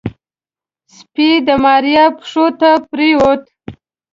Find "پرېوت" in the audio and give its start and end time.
2.89-3.41